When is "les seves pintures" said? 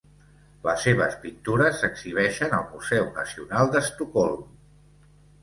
0.61-1.77